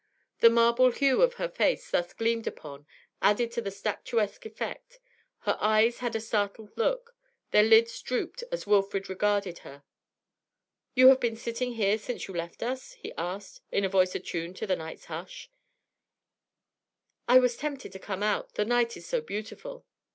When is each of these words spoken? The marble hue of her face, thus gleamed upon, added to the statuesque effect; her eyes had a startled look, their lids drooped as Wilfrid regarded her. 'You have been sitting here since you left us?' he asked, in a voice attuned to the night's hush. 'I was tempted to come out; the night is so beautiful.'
The 0.39 0.49
marble 0.49 0.89
hue 0.89 1.21
of 1.21 1.35
her 1.35 1.47
face, 1.47 1.91
thus 1.91 2.11
gleamed 2.13 2.47
upon, 2.47 2.87
added 3.21 3.51
to 3.51 3.61
the 3.61 3.69
statuesque 3.69 4.47
effect; 4.47 4.99
her 5.41 5.55
eyes 5.61 5.99
had 5.99 6.15
a 6.15 6.19
startled 6.19 6.75
look, 6.75 7.15
their 7.51 7.61
lids 7.61 8.01
drooped 8.01 8.43
as 8.51 8.65
Wilfrid 8.65 9.09
regarded 9.11 9.59
her. 9.59 9.83
'You 10.95 11.09
have 11.09 11.19
been 11.19 11.35
sitting 11.37 11.73
here 11.73 11.99
since 11.99 12.27
you 12.27 12.33
left 12.33 12.63
us?' 12.63 12.93
he 12.93 13.13
asked, 13.15 13.61
in 13.71 13.85
a 13.85 13.89
voice 13.89 14.15
attuned 14.15 14.57
to 14.57 14.65
the 14.65 14.75
night's 14.75 15.05
hush. 15.05 15.51
'I 17.27 17.37
was 17.37 17.55
tempted 17.55 17.91
to 17.91 17.99
come 17.99 18.23
out; 18.23 18.55
the 18.55 18.65
night 18.65 18.97
is 18.97 19.05
so 19.05 19.21
beautiful.' 19.21 19.85